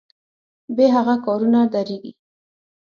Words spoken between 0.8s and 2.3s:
هغه کارونه دریږي.